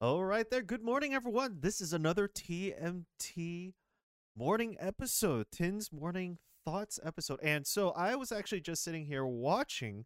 All 0.00 0.24
right, 0.24 0.48
there. 0.48 0.62
Good 0.62 0.84
morning, 0.84 1.12
everyone. 1.12 1.56
This 1.60 1.80
is 1.80 1.92
another 1.92 2.28
TMT 2.28 3.72
morning 4.36 4.76
episode, 4.78 5.46
Tin's 5.50 5.90
morning 5.90 6.38
thoughts 6.64 7.00
episode. 7.02 7.40
And 7.42 7.66
so 7.66 7.90
I 7.90 8.14
was 8.14 8.30
actually 8.30 8.60
just 8.60 8.84
sitting 8.84 9.06
here 9.06 9.26
watching 9.26 10.04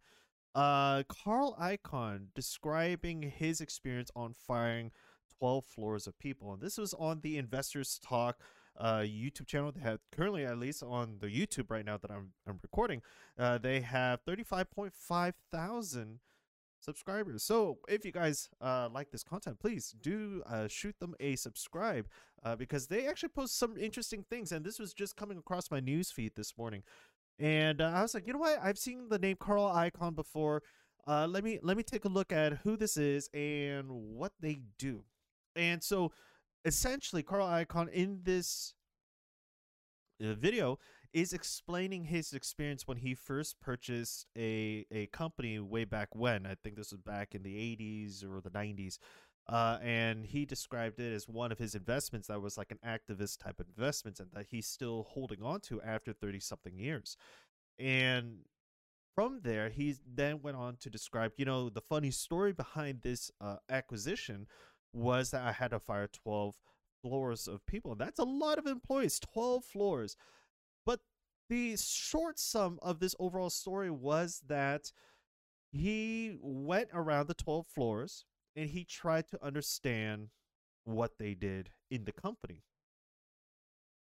uh 0.55 1.03
Carl 1.11 1.55
Icahn 1.61 2.29
describing 2.35 3.21
his 3.21 3.61
experience 3.61 4.11
on 4.17 4.33
firing 4.33 4.93
12 5.39 5.67
floors 5.67 6.07
of 6.07 6.19
people. 6.19 6.55
And 6.55 6.63
this 6.63 6.79
was 6.79 6.95
on 6.95 7.21
the 7.21 7.37
Investors 7.37 8.01
Talk 8.03 8.39
uh 8.79 9.01
YouTube 9.01 9.47
channel. 9.47 9.73
They 9.73 9.83
have 9.83 10.01
currently 10.11 10.47
at 10.47 10.57
least 10.57 10.83
on 10.83 11.19
the 11.21 11.27
YouTube 11.27 11.71
right 11.71 11.85
now 11.85 11.99
that 11.99 12.11
I'm 12.11 12.33
I'm 12.49 12.59
recording, 12.63 13.03
uh 13.39 13.59
they 13.59 13.83
have 13.83 14.25
35.5 14.25 15.35
thousand 15.51 16.21
subscribers. 16.83 17.43
So 17.43 17.79
if 17.89 18.05
you 18.05 18.13
guys 18.13 18.49
uh, 18.61 18.89
like 18.93 19.11
this 19.11 19.23
content, 19.23 19.59
please 19.61 19.95
do 20.03 20.43
uh, 20.47 20.69
shoot 20.69 20.99
them 20.99 21.15
a 21.21 21.37
subscribe 21.37 22.07
uh, 22.45 22.57
because 22.57 22.87
they 22.87 23.07
actually 23.07 23.31
post 23.31 23.59
some 23.59 23.77
interesting 23.79 24.25
things. 24.29 24.53
And 24.53 24.65
this 24.65 24.79
was 24.79 24.93
just 24.93 25.17
coming 25.17 25.39
across 25.39 25.71
my 25.71 25.81
news 25.81 26.11
feed 26.11 26.33
this 26.37 26.59
morning, 26.59 26.83
and 27.39 27.81
uh, 27.81 27.93
I 27.95 28.03
was 28.03 28.15
like, 28.15 28.27
you 28.27 28.33
know 28.33 28.39
what? 28.39 28.59
I've 28.63 28.79
seen 28.79 29.09
the 29.09 29.19
name 29.19 29.37
Carl 29.39 29.65
Icahn 29.65 30.15
before. 30.15 30.63
Uh, 31.07 31.27
let 31.27 31.43
me 31.43 31.59
let 31.63 31.77
me 31.77 31.83
take 31.83 32.05
a 32.05 32.09
look 32.09 32.33
at 32.33 32.59
who 32.59 32.77
this 32.77 32.97
is 32.97 33.29
and 33.35 33.91
what 33.91 34.33
they 34.41 34.61
do. 34.79 35.05
And 35.57 35.83
so, 35.83 36.13
essentially, 36.65 37.23
Carl 37.23 37.47
Icahn 37.47 37.89
in 37.91 38.21
this 38.23 38.75
uh, 40.23 40.35
video 40.35 40.79
is 41.13 41.33
explaining 41.33 42.05
his 42.05 42.33
experience 42.33 42.87
when 42.87 42.97
he 42.97 43.15
first 43.15 43.61
purchased 43.61 44.27
a 44.37 44.87
a 44.91 45.07
company 45.07 45.59
way 45.59 45.85
back 45.85 46.09
when. 46.15 46.47
I 46.47 46.55
think 46.55 46.77
this 46.77 46.93
was 46.93 47.01
back 47.01 47.35
in 47.35 47.43
the 47.43 47.55
80s 47.55 48.25
or 48.25 48.41
the 48.41 48.51
90s. 48.51 48.99
Uh, 49.49 49.77
and 49.83 50.25
he 50.25 50.47
described 50.47 51.01
it 51.01 51.13
as 51.13 51.29
one 51.29 51.51
of 51.51 51.59
his 51.59 51.75
investments 51.75 52.29
that 52.29 52.41
was 52.41 52.57
like 52.57 52.71
an 52.71 52.79
activist 52.87 53.41
type 53.41 53.61
investment 53.61 54.21
and 54.21 54.29
that 54.33 54.47
he's 54.49 54.67
still 54.67 55.05
holding 55.11 55.43
on 55.43 55.61
to 55.61 55.83
after 55.83 56.13
30 56.13 56.39
something 56.39 56.79
years. 56.79 57.17
And 57.77 58.45
from 59.17 59.41
there, 59.43 59.69
he 59.69 59.97
then 60.07 60.41
went 60.43 60.57
on 60.57 60.77
to 60.77 60.89
describe, 60.89 61.33
you 61.37 61.45
know, 61.45 61.69
the 61.69 61.81
funny 61.81 62.13
story 62.13 62.53
behind 62.53 63.03
this 63.03 63.33
uh, 63.41 63.57
acquisition 63.69 64.47
was 64.93 65.33
that 65.33 65.43
I 65.43 65.53
had 65.53 65.73
to 65.73 65.81
fire 65.81 66.09
12 66.09 66.55
floors 67.03 67.49
of 67.49 67.67
people. 67.67 67.97
That's 67.97 68.21
a 68.21 68.25
lot 68.25 68.59
of 68.59 68.67
employees, 68.67 69.19
12 69.19 69.65
floors 69.65 70.17
the 71.53 71.77
short 71.77 72.39
sum 72.39 72.79
of 72.81 72.99
this 72.99 73.15
overall 73.19 73.51
story 73.51 73.91
was 73.91 74.41
that 74.49 74.91
he 75.71 76.35
went 76.41 76.89
around 76.95 77.29
the 77.29 77.35
12 77.35 77.67
floors 77.67 78.25
and 78.57 78.71
he 78.71 78.85
tried 78.85 79.29
to 79.29 79.45
understand 79.45 80.29
what 80.85 81.19
they 81.19 81.35
did 81.35 81.69
in 81.91 82.07
the 82.07 82.13
company. 82.13 82.63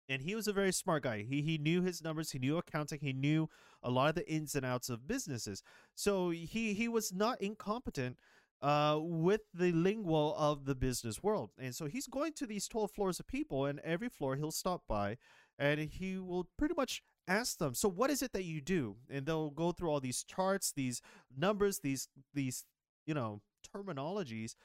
And 0.07 0.22
he 0.22 0.33
was 0.33 0.47
a 0.47 0.53
very 0.53 0.72
smart 0.72 1.03
guy. 1.03 1.25
He 1.27 1.41
he 1.41 1.57
knew 1.57 1.81
his 1.81 2.02
numbers, 2.02 2.31
he 2.31 2.39
knew 2.39 2.57
accounting, 2.57 2.99
he 3.02 3.11
knew 3.11 3.49
a 3.83 3.89
lot 3.89 4.09
of 4.09 4.16
the 4.16 4.31
ins 4.31 4.55
and 4.55 4.66
outs 4.66 4.89
of 4.89 5.05
businesses. 5.05 5.61
So 5.94 6.29
he 6.29 6.73
he 6.73 6.88
was 6.88 7.11
not 7.13 7.41
incompetent 7.41 8.17
uh, 8.61 8.97
with 9.02 9.41
the 9.53 9.73
lingo 9.73 10.33
of 10.38 10.63
the 10.63 10.75
business 10.75 11.22
world. 11.22 11.52
And 11.59 11.75
so 11.75 11.85
he's 11.85 12.07
going 12.07 12.31
to 12.33 12.45
these 12.45 12.69
12 12.69 12.91
floors 12.91 13.19
of 13.19 13.27
people, 13.27 13.66
and 13.66 13.79
every 13.81 14.09
floor 14.09 14.38
he'll 14.38 14.52
stop 14.52 14.83
by 14.88 15.17
and 15.61 15.79
he 15.79 16.17
will 16.17 16.47
pretty 16.57 16.73
much 16.75 17.03
ask 17.31 17.57
them 17.57 17.73
so 17.73 17.87
what 17.89 18.09
is 18.09 18.21
it 18.21 18.33
that 18.33 18.43
you 18.43 18.61
do? 18.61 18.97
And 19.09 19.25
they'll 19.25 19.49
go 19.49 19.71
through 19.71 19.89
all 19.89 19.99
these 19.99 20.23
charts 20.23 20.71
these 20.75 21.01
numbers 21.35 21.79
these 21.79 22.07
these 22.33 22.65
you 23.05 23.13
know 23.13 23.41
terminologies 23.73 24.55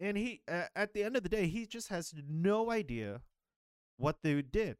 and 0.00 0.16
he 0.16 0.42
at 0.46 0.94
the 0.94 1.02
end 1.02 1.16
of 1.16 1.22
the 1.22 1.28
day 1.28 1.46
he 1.46 1.66
just 1.66 1.88
has 1.88 2.14
no 2.28 2.70
idea 2.70 3.22
what 3.96 4.18
they 4.22 4.40
did. 4.42 4.76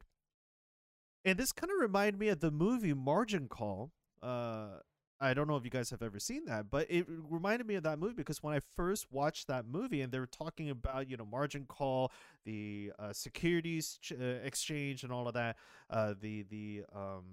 And 1.25 1.37
this 1.37 1.51
kind 1.51 1.71
of 1.71 1.79
reminded 1.79 2.17
me 2.17 2.29
of 2.29 2.39
the 2.39 2.51
movie 2.51 2.93
margin 2.93 3.47
call 3.47 3.91
uh 4.21 4.79
I 5.21 5.33
don't 5.33 5.47
know 5.47 5.57
if 5.57 5.65
you 5.65 5.69
guys 5.69 5.89
have 5.89 6.01
ever 6.01 6.19
seen 6.19 6.45
that, 6.45 6.69
but 6.69 6.87
it 6.89 7.05
reminded 7.07 7.67
me 7.67 7.75
of 7.75 7.83
that 7.83 7.99
movie 7.99 8.13
because 8.13 8.41
when 8.41 8.53
I 8.53 8.61
first 8.75 9.07
watched 9.11 9.47
that 9.47 9.65
movie 9.65 10.01
and 10.01 10.11
they 10.11 10.19
were 10.19 10.27
talking 10.27 10.69
about, 10.69 11.09
you 11.09 11.17
know, 11.17 11.25
margin 11.25 11.65
call, 11.67 12.11
the 12.45 12.91
uh, 12.97 13.11
securities 13.11 13.99
ch- 14.01 14.13
uh, 14.13 14.23
exchange 14.43 15.03
and 15.03 15.11
all 15.11 15.27
of 15.27 15.33
that, 15.33 15.57
uh, 15.89 16.13
the 16.19 16.43
the 16.43 16.83
um, 16.95 17.23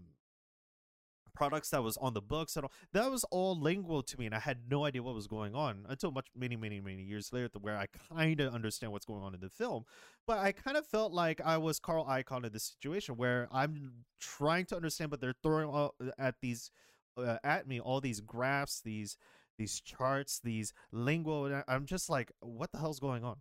products 1.37 1.71
that 1.71 1.83
was 1.83 1.97
on 1.99 2.15
the 2.15 2.21
books 2.21 2.57
and 2.57 2.65
all 2.65 2.73
that 2.93 3.11
was 3.11 3.23
all 3.25 3.61
lingual 3.61 4.03
to 4.03 4.19
me 4.19 4.25
and 4.25 4.35
i 4.35 4.39
had 4.39 4.59
no 4.71 4.87
idea 4.87 5.03
what 5.03 5.15
was 5.15 5.27
going 5.27 5.55
on 5.55 5.85
until 5.91 6.11
much 6.11 6.27
many 6.35 6.57
many 6.57 6.81
many 6.81 7.03
years 7.03 7.31
later 7.31 7.51
where 7.61 7.77
i 7.77 7.87
kind 8.09 8.41
of 8.41 8.55
understand 8.55 8.91
what's 8.91 9.05
going 9.05 9.23
on 9.23 9.35
in 9.35 9.41
the 9.41 9.51
film. 9.51 9.85
But 10.27 10.39
i 10.39 10.51
kind 10.51 10.77
of 10.79 10.87
felt 10.87 11.13
like 11.13 11.41
i 11.45 11.59
was 11.59 11.79
carl 11.79 12.07
icahn 12.07 12.45
in 12.45 12.53
this 12.53 12.65
situation 12.65 13.17
where 13.17 13.49
i'm 13.53 13.93
trying 14.19 14.65
to 14.67 14.77
understand 14.77 15.11
but 15.11 15.21
they're 15.21 15.35
throwing 15.43 15.91
at 16.19 16.37
these 16.41 16.71
uh, 17.16 17.38
at 17.44 17.66
me 17.66 17.81
all 17.81 18.00
these 18.00 18.21
graphs, 18.21 18.81
these 18.81 19.16
these 19.59 19.81
charts, 19.81 20.41
these 20.43 20.72
lingual. 20.93 21.62
I'm 21.66 21.87
just 21.87 22.10
like, 22.10 22.31
what 22.41 22.72
the 22.72 22.78
hell's 22.78 23.00
going 23.00 23.25
on? 23.25 23.37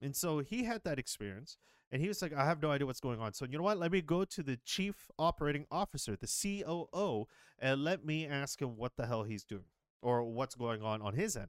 And 0.00 0.16
so 0.16 0.40
he 0.40 0.64
had 0.64 0.82
that 0.84 0.98
experience, 0.98 1.56
and 1.90 2.00
he 2.00 2.08
was 2.08 2.22
like, 2.22 2.32
I 2.32 2.44
have 2.44 2.62
no 2.62 2.70
idea 2.70 2.86
what's 2.86 3.00
going 3.00 3.20
on. 3.20 3.34
So 3.34 3.44
you 3.44 3.58
know 3.58 3.64
what? 3.64 3.78
Let 3.78 3.92
me 3.92 4.00
go 4.00 4.24
to 4.24 4.42
the 4.42 4.58
chief 4.64 5.10
operating 5.18 5.66
officer, 5.70 6.16
the 6.16 6.26
COO, 6.26 7.26
and 7.58 7.84
let 7.84 8.04
me 8.04 8.26
ask 8.26 8.60
him 8.60 8.76
what 8.76 8.96
the 8.96 9.06
hell 9.06 9.22
he's 9.24 9.44
doing 9.44 9.66
or 10.00 10.24
what's 10.24 10.54
going 10.54 10.82
on 10.82 11.00
on 11.02 11.14
his 11.14 11.36
end. 11.36 11.48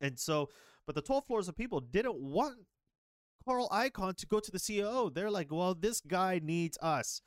And 0.00 0.18
so, 0.18 0.48
but 0.86 0.94
the 0.94 1.02
12 1.02 1.26
floors 1.26 1.48
of 1.48 1.56
people 1.56 1.80
didn't 1.80 2.20
want 2.20 2.56
Carl 3.44 3.68
Icahn 3.70 4.16
to 4.16 4.26
go 4.26 4.38
to 4.38 4.50
the 4.50 4.60
COO. 4.60 5.10
They're 5.10 5.30
like, 5.30 5.50
well, 5.50 5.74
this 5.74 6.00
guy 6.00 6.40
needs 6.42 6.78
us 6.80 7.20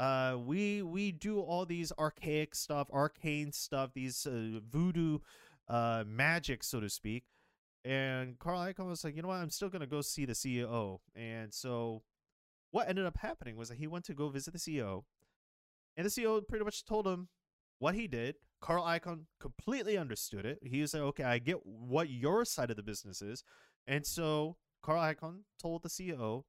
uh 0.00 0.38
we 0.46 0.80
we 0.80 1.12
do 1.12 1.40
all 1.40 1.66
these 1.66 1.92
archaic 1.98 2.54
stuff 2.54 2.88
arcane 2.90 3.52
stuff 3.52 3.90
these 3.92 4.26
uh, 4.26 4.58
voodoo 4.70 5.18
uh 5.68 6.02
magic 6.06 6.64
so 6.64 6.80
to 6.80 6.88
speak. 6.88 7.24
And 7.84 8.38
carl 8.38 8.60
icahn 8.60 8.88
was 8.88 9.04
like 9.04 9.14
you 9.14 9.22
know 9.22 9.28
what? 9.28 9.36
I'm 9.36 9.50
still 9.50 9.68
gonna 9.68 9.86
go 9.86 10.00
see 10.00 10.24
the 10.24 10.32
ceo 10.32 11.00
and 11.14 11.52
so 11.52 12.02
what 12.70 12.88
ended 12.88 13.04
up 13.04 13.18
happening 13.18 13.56
was 13.56 13.68
that 13.68 13.78
he 13.78 13.86
went 13.86 14.06
to 14.06 14.14
go 14.14 14.30
visit 14.30 14.52
the 14.54 14.58
ceo 14.58 15.04
and 15.96 16.06
the 16.06 16.10
ceo 16.10 16.46
pretty 16.46 16.64
much 16.64 16.84
told 16.84 17.06
him 17.06 17.28
what 17.78 17.94
he 17.94 18.06
did. 18.06 18.36
Carl 18.62 18.84
icahn 18.84 19.24
completely 19.38 19.96
understood 19.98 20.44
it. 20.46 20.60
He 20.62 20.80
was 20.80 20.94
like 20.94 21.02
okay 21.02 21.24
i 21.24 21.38
get 21.38 21.66
what 21.66 22.08
your 22.08 22.46
side 22.46 22.70
of 22.70 22.76
the 22.76 22.82
business 22.82 23.20
is. 23.20 23.44
And 23.86 24.06
so 24.06 24.56
carl 24.82 25.02
icahn 25.02 25.40
told 25.60 25.82
the 25.82 25.90
ceo 25.90 26.44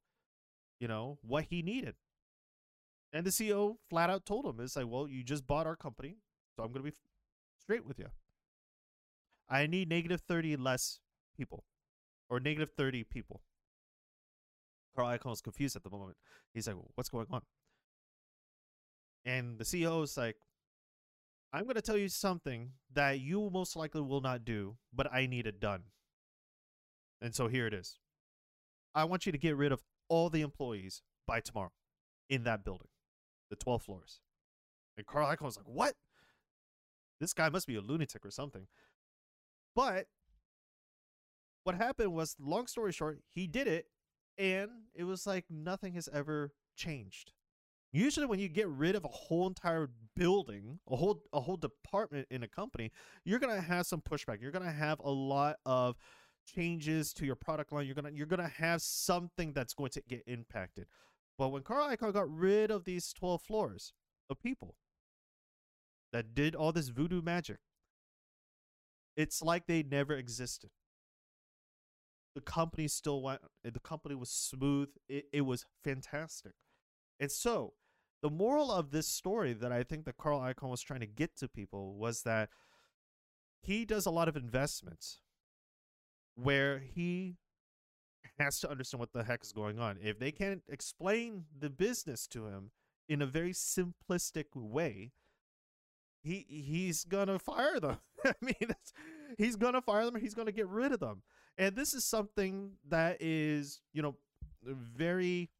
you 0.80 0.88
know 0.88 1.18
what 1.22 1.44
he 1.50 1.60
needed 1.62 1.96
and 3.12 3.26
the 3.26 3.30
CEO 3.30 3.76
flat 3.90 4.08
out 4.08 4.24
told 4.24 4.46
him, 4.46 4.60
it's 4.60 4.76
like, 4.76 4.86
well, 4.88 5.06
you 5.06 5.22
just 5.22 5.46
bought 5.46 5.66
our 5.66 5.76
company, 5.76 6.16
so 6.56 6.62
I'm 6.62 6.72
going 6.72 6.84
to 6.84 6.90
be 6.90 6.96
straight 7.60 7.86
with 7.86 7.98
you. 7.98 8.06
I 9.50 9.66
need 9.66 9.88
negative 9.88 10.22
30 10.26 10.56
less 10.56 11.00
people 11.36 11.64
or 12.30 12.40
negative 12.40 12.70
30 12.76 13.04
people. 13.04 13.42
Carl 14.96 15.16
Icahn 15.16 15.32
is 15.32 15.42
confused 15.42 15.76
at 15.76 15.82
the 15.82 15.90
moment. 15.90 16.16
He's 16.54 16.66
like, 16.66 16.76
what's 16.94 17.10
going 17.10 17.26
on? 17.30 17.42
And 19.24 19.58
the 19.58 19.64
CEO 19.64 20.02
is 20.02 20.16
like, 20.16 20.36
I'm 21.52 21.64
going 21.64 21.74
to 21.74 21.82
tell 21.82 21.98
you 21.98 22.08
something 22.08 22.70
that 22.94 23.20
you 23.20 23.50
most 23.52 23.76
likely 23.76 24.00
will 24.00 24.22
not 24.22 24.44
do, 24.44 24.76
but 24.92 25.12
I 25.12 25.26
need 25.26 25.46
it 25.46 25.60
done. 25.60 25.82
And 27.20 27.34
so 27.34 27.46
here 27.46 27.66
it 27.66 27.74
is. 27.74 27.98
I 28.94 29.04
want 29.04 29.26
you 29.26 29.32
to 29.32 29.38
get 29.38 29.56
rid 29.56 29.70
of 29.70 29.82
all 30.08 30.30
the 30.30 30.40
employees 30.40 31.02
by 31.26 31.40
tomorrow 31.40 31.72
in 32.28 32.44
that 32.44 32.64
building 32.64 32.88
the 33.52 33.56
12 33.56 33.82
floors. 33.82 34.20
And 34.96 35.06
Carl 35.06 35.28
Icahn 35.28 35.42
was 35.42 35.58
like, 35.58 35.68
what? 35.68 35.94
This 37.20 37.34
guy 37.34 37.50
must 37.50 37.66
be 37.66 37.76
a 37.76 37.82
lunatic 37.82 38.24
or 38.24 38.30
something. 38.30 38.66
But 39.76 40.06
what 41.64 41.76
happened 41.76 42.14
was, 42.14 42.34
long 42.40 42.66
story 42.66 42.92
short, 42.92 43.20
he 43.28 43.46
did 43.46 43.68
it, 43.68 43.86
and 44.38 44.70
it 44.94 45.04
was 45.04 45.26
like 45.26 45.44
nothing 45.50 45.92
has 45.92 46.08
ever 46.12 46.52
changed. 46.76 47.32
Usually, 47.92 48.26
when 48.26 48.38
you 48.38 48.48
get 48.48 48.68
rid 48.68 48.96
of 48.96 49.04
a 49.04 49.08
whole 49.08 49.46
entire 49.46 49.90
building, 50.16 50.78
a 50.88 50.96
whole 50.96 51.22
a 51.34 51.40
whole 51.40 51.58
department 51.58 52.26
in 52.30 52.42
a 52.42 52.48
company, 52.48 52.90
you're 53.24 53.38
gonna 53.38 53.60
have 53.60 53.86
some 53.86 54.00
pushback. 54.00 54.40
You're 54.40 54.50
gonna 54.50 54.72
have 54.72 54.98
a 55.00 55.10
lot 55.10 55.56
of 55.66 55.96
changes 56.46 57.12
to 57.14 57.26
your 57.26 57.36
product 57.36 57.70
line. 57.70 57.84
You're 57.84 57.94
gonna 57.94 58.10
you're 58.12 58.26
gonna 58.26 58.48
have 58.48 58.80
something 58.80 59.52
that's 59.52 59.74
going 59.74 59.90
to 59.90 60.02
get 60.08 60.22
impacted. 60.26 60.86
But 61.38 61.48
when 61.48 61.62
Carl 61.62 61.88
Icahn 61.88 62.12
got 62.12 62.30
rid 62.30 62.70
of 62.70 62.84
these 62.84 63.12
12 63.12 63.42
floors 63.42 63.92
of 64.28 64.40
people 64.40 64.76
that 66.12 66.34
did 66.34 66.54
all 66.54 66.72
this 66.72 66.88
voodoo 66.88 67.22
magic, 67.22 67.58
it's 69.16 69.42
like 69.42 69.66
they 69.66 69.82
never 69.82 70.14
existed. 70.14 70.70
The 72.34 72.40
company 72.40 72.88
still 72.88 73.22
went, 73.22 73.40
the 73.62 73.80
company 73.80 74.14
was 74.14 74.30
smooth. 74.30 74.88
It, 75.08 75.26
it 75.32 75.40
was 75.42 75.66
fantastic. 75.84 76.52
And 77.20 77.30
so, 77.30 77.74
the 78.22 78.30
moral 78.30 78.70
of 78.70 78.90
this 78.90 79.08
story 79.08 79.52
that 79.52 79.72
I 79.72 79.82
think 79.82 80.04
that 80.04 80.16
Carl 80.16 80.40
Icahn 80.40 80.70
was 80.70 80.80
trying 80.80 81.00
to 81.00 81.06
get 81.06 81.36
to 81.38 81.48
people 81.48 81.94
was 81.94 82.22
that 82.22 82.48
he 83.60 83.84
does 83.84 84.06
a 84.06 84.10
lot 84.10 84.28
of 84.28 84.36
investments 84.36 85.20
where 86.34 86.78
he 86.78 87.36
has 88.42 88.60
to 88.60 88.70
understand 88.70 89.00
what 89.00 89.12
the 89.12 89.24
heck 89.24 89.42
is 89.42 89.52
going 89.52 89.78
on. 89.78 89.98
If 90.02 90.18
they 90.18 90.32
can't 90.32 90.62
explain 90.68 91.44
the 91.58 91.70
business 91.70 92.26
to 92.28 92.46
him 92.46 92.70
in 93.08 93.22
a 93.22 93.26
very 93.26 93.52
simplistic 93.52 94.46
way, 94.54 95.12
he 96.22 96.46
he's 96.48 97.04
gonna 97.04 97.38
fire 97.38 97.80
them. 97.80 97.98
I 98.24 98.32
mean, 98.40 98.74
he's 99.38 99.56
gonna 99.56 99.82
fire 99.82 100.04
them. 100.04 100.16
He's 100.20 100.34
gonna 100.34 100.52
get 100.52 100.68
rid 100.68 100.92
of 100.92 101.00
them. 101.00 101.22
And 101.58 101.76
this 101.76 101.94
is 101.94 102.04
something 102.04 102.72
that 102.88 103.18
is, 103.20 103.80
you 103.92 104.02
know, 104.02 104.16
very 104.62 105.50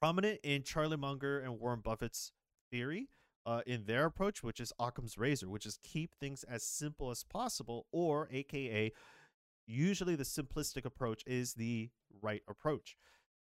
prominent 0.00 0.40
in 0.42 0.62
Charlie 0.62 0.96
Munger 0.96 1.40
and 1.40 1.60
Warren 1.60 1.80
Buffett's 1.80 2.32
theory. 2.70 3.08
Uh, 3.46 3.60
in 3.66 3.84
their 3.84 4.06
approach, 4.06 4.42
which 4.42 4.58
is 4.58 4.72
Occam's 4.78 5.18
razor, 5.18 5.50
which 5.50 5.66
is 5.66 5.78
keep 5.82 6.14
things 6.14 6.44
as 6.44 6.62
simple 6.62 7.10
as 7.10 7.24
possible, 7.24 7.84
or 7.92 8.26
AKA, 8.32 8.90
usually 9.66 10.16
the 10.16 10.24
simplistic 10.24 10.84
approach 10.84 11.22
is 11.26 11.54
the 11.54 11.90
right 12.22 12.42
approach. 12.48 12.96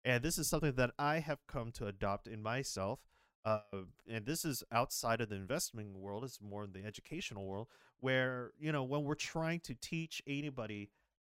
And 0.05 0.23
this 0.23 0.39
is 0.39 0.49
something 0.49 0.75
that 0.75 0.91
I 0.99 1.21
have 1.21 1.47
come 1.47 1.71
to 1.73 1.87
adopt 1.87 2.27
in 2.27 2.43
myself. 2.43 3.01
Uh, 3.45 3.61
and 4.09 4.27
this 4.27 4.45
is 4.45 4.63
outside 4.73 5.21
of 5.21 5.29
the 5.29 5.35
investment 5.35 5.97
world, 5.97 6.25
it's 6.25 6.41
more 6.41 6.65
in 6.65 6.73
the 6.73 6.85
educational 6.85 7.47
world, 7.47 7.69
where, 8.01 8.53
you 8.59 8.71
know, 8.71 8.85
when 8.85 9.03
we're 9.03 9.15
trying 9.15 9.61
to 9.61 9.75
teach 9.75 10.23
anybody 10.27 10.91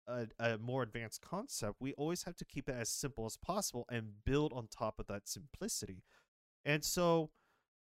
a, 0.06 0.26
a, 0.38 0.58
more 0.58 0.82
advanced 0.82 1.20
concept, 1.20 1.76
we 1.80 1.92
always 1.94 2.22
have 2.22 2.36
to 2.36 2.44
keep 2.44 2.68
it 2.68 2.74
as 2.78 2.88
simple 2.88 3.26
as 3.26 3.36
possible 3.36 3.84
and 3.90 4.24
build 4.24 4.52
on 4.54 4.68
top 4.68 4.98
of 4.98 5.06
that 5.08 5.28
simplicity. 5.28 6.02
And 6.64 6.82
so 6.82 7.30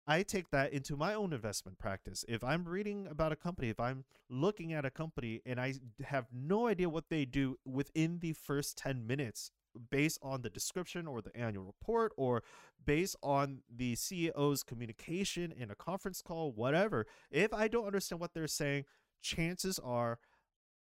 I 0.07 0.23
take 0.23 0.51
that 0.51 0.73
into 0.73 0.97
my 0.97 1.15
own 1.15 1.33
investment 1.33 1.79
practice. 1.79 2.25
If 2.29 2.43
I'm 2.43 2.65
reading 2.65 3.07
about 3.09 3.33
a 3.33 3.37
company, 3.37 3.69
if 3.69 3.79
I'm 3.79 4.05
looking 4.29 4.73
at 4.73 4.85
a 4.85 4.91
company 4.91 5.41
and 5.47 5.61
I 5.61 5.75
have 6.05 6.27
no 6.33 6.67
idea 6.67 6.89
what 6.89 7.11
they 7.11 7.25
do 7.25 7.59
within 7.65 8.19
the 8.19 8.33
first 8.33 8.77
10 8.79 9.07
minutes 9.07 9.51
based 9.91 10.19
on 10.23 10.43
the 10.43 10.51
description 10.51 11.07
or 11.07 11.23
the 11.23 11.37
annual 11.37 11.65
report 11.65 12.13
or 12.17 12.43
based 12.85 13.17
on 13.23 13.61
the 13.75 13.95
CEO's 13.95 14.63
communication 14.63 15.53
in 15.53 15.71
a 15.71 15.77
conference 15.77 16.23
call, 16.23 16.51
whatever, 16.51 17.07
if 17.31 17.55
I 17.55 17.69
don't 17.69 17.87
understand 17.87 18.21
what 18.21 18.35
they're 18.35 18.49
saying, 18.49 18.87
chances 19.23 19.79
are 19.79 20.19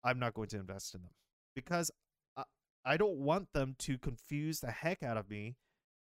I'm 0.04 0.20
not 0.20 0.34
going 0.34 0.50
to 0.50 0.58
invest 0.58 0.94
in 0.96 1.02
them 1.02 1.12
because 1.56 1.92
I, 2.36 2.44
I 2.84 2.98
don't 2.98 3.18
want 3.18 3.54
them 3.54 3.76
to 3.80 3.98
confuse 3.98 4.60
the 4.60 4.72
heck 4.72 5.02
out 5.02 5.18
of 5.18 5.30
me 5.30 5.56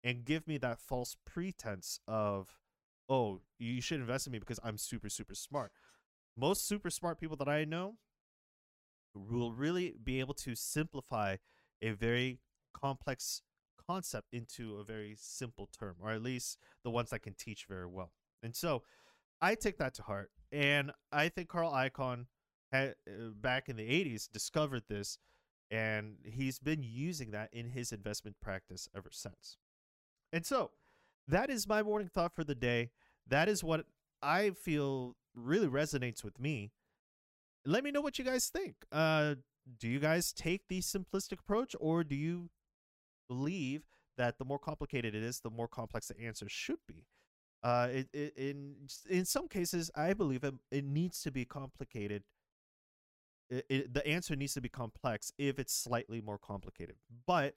and 0.03 0.25
give 0.25 0.47
me 0.47 0.57
that 0.59 0.79
false 0.79 1.15
pretense 1.25 1.99
of, 2.07 2.57
oh, 3.09 3.41
you 3.59 3.81
should 3.81 3.99
invest 3.99 4.27
in 4.27 4.33
me 4.33 4.39
because 4.39 4.59
I'm 4.63 4.77
super, 4.77 5.09
super 5.09 5.35
smart. 5.35 5.71
Most 6.35 6.67
super 6.67 6.89
smart 6.89 7.19
people 7.19 7.37
that 7.37 7.47
I 7.47 7.65
know 7.65 7.95
will 9.15 9.51
really 9.51 9.95
be 10.03 10.19
able 10.19 10.33
to 10.35 10.55
simplify 10.55 11.37
a 11.81 11.91
very 11.91 12.39
complex 12.73 13.41
concept 13.87 14.27
into 14.33 14.77
a 14.77 14.83
very 14.83 15.15
simple 15.17 15.69
term, 15.77 15.95
or 16.01 16.11
at 16.11 16.21
least 16.21 16.57
the 16.83 16.91
ones 16.91 17.09
that 17.09 17.21
can 17.23 17.33
teach 17.33 17.65
very 17.67 17.87
well. 17.87 18.11
And 18.43 18.55
so 18.55 18.83
I 19.41 19.55
take 19.55 19.77
that 19.77 19.93
to 19.95 20.03
heart. 20.03 20.31
And 20.51 20.91
I 21.11 21.29
think 21.29 21.49
Carl 21.49 21.71
Icahn 21.71 22.25
had, 22.71 22.95
uh, 23.07 23.29
back 23.35 23.69
in 23.69 23.77
the 23.77 23.89
80s 23.89 24.27
discovered 24.31 24.83
this 24.87 25.17
and 25.69 26.15
he's 26.23 26.59
been 26.59 26.81
using 26.81 27.31
that 27.31 27.49
in 27.51 27.71
his 27.71 27.91
investment 27.91 28.37
practice 28.41 28.87
ever 28.95 29.09
since. 29.11 29.57
And 30.31 30.45
so 30.45 30.71
that 31.27 31.49
is 31.49 31.67
my 31.67 31.83
morning 31.83 32.07
thought 32.07 32.33
for 32.33 32.43
the 32.43 32.55
day. 32.55 32.91
That 33.29 33.49
is 33.49 33.63
what 33.63 33.85
I 34.21 34.51
feel 34.51 35.15
really 35.35 35.67
resonates 35.67 36.23
with 36.23 36.39
me. 36.39 36.71
Let 37.65 37.83
me 37.83 37.91
know 37.91 38.01
what 38.01 38.17
you 38.17 38.25
guys 38.25 38.47
think. 38.47 38.75
Uh, 38.91 39.35
do 39.79 39.87
you 39.87 39.99
guys 39.99 40.31
take 40.31 40.61
the 40.69 40.79
simplistic 40.79 41.39
approach 41.39 41.75
or 41.79 42.03
do 42.03 42.15
you 42.15 42.49
believe 43.27 43.83
that 44.17 44.37
the 44.37 44.45
more 44.45 44.59
complicated 44.59 45.13
it 45.13 45.23
is, 45.23 45.41
the 45.41 45.49
more 45.49 45.67
complex 45.67 46.07
the 46.07 46.19
answer 46.19 46.47
should 46.47 46.79
be? 46.87 47.05
Uh, 47.63 47.87
it, 47.91 48.09
it, 48.13 48.33
in 48.37 48.75
in 49.09 49.25
some 49.25 49.47
cases, 49.47 49.91
I 49.95 50.13
believe 50.13 50.43
it, 50.43 50.53
it 50.71 50.85
needs 50.85 51.21
to 51.23 51.31
be 51.31 51.43
complicated 51.43 52.23
it, 53.49 53.93
the 53.93 54.05
answer 54.05 54.35
needs 54.35 54.53
to 54.55 54.61
be 54.61 54.69
complex 54.69 55.31
if 55.37 55.59
it's 55.59 55.73
slightly 55.73 56.21
more 56.21 56.37
complicated. 56.37 56.95
But 57.25 57.55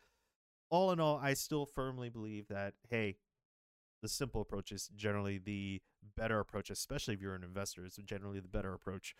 all 0.71 0.93
in 0.93 1.01
all, 1.01 1.19
I 1.19 1.35
still 1.35 1.67
firmly 1.67 2.09
believe 2.09 2.47
that 2.49 2.75
hey, 2.89 3.17
the 4.03 4.09
simple 4.09 4.41
approach 4.41 4.73
is 4.73 4.89
generally 4.95 5.39
the 5.39 5.81
better 6.17 6.41
approach, 6.41 6.71
especially 6.71 7.15
if 7.15 7.21
you're 7.21 7.35
an 7.35 7.45
investor. 7.45 7.85
It's 7.85 7.97
generally 7.97 8.41
the 8.41 8.49
better 8.49 8.73
approach. 8.73 9.15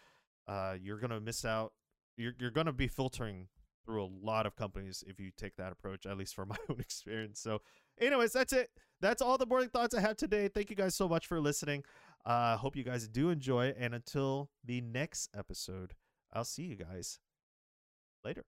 Uh, 0.49 0.75
you're 0.81 0.99
gonna 0.99 1.21
miss 1.21 1.45
out. 1.45 1.73
You're 2.17 2.33
you're 2.39 2.51
gonna 2.51 2.73
be 2.73 2.89
filtering 2.89 3.49
through 3.85 4.05
a 4.05 4.11
lot 4.23 4.47
of 4.47 4.57
companies 4.57 5.03
if 5.07 5.19
you 5.19 5.31
take 5.37 5.57
that 5.57 5.73
approach. 5.73 6.07
At 6.07 6.17
least 6.19 6.35
from 6.35 6.49
my 6.51 6.57
own 6.69 6.81
experience. 6.81 7.41
So, 7.41 7.61
anyways, 8.01 8.33
that's 8.33 8.53
it. 8.53 8.71
That's 9.01 9.23
all 9.23 9.39
the 9.39 9.47
morning 9.47 9.71
thoughts 9.71 9.95
I 9.95 10.01
have 10.01 10.17
today. 10.17 10.49
Thank 10.49 10.71
you 10.71 10.77
guys 10.77 10.95
so 10.95 11.09
much 11.09 11.27
for 11.27 11.41
listening. 11.41 11.85
Uh, 12.25 12.57
hope 12.57 12.77
you 12.77 12.85
guys 12.85 13.09
do 13.09 13.31
enjoy. 13.31 13.73
And 13.79 13.95
until 13.95 14.51
the 14.65 14.81
next 14.81 15.31
episode. 15.37 15.95
I'll 16.33 16.45
see 16.45 16.63
you 16.63 16.77
guys 16.77 17.19
later. 18.25 18.45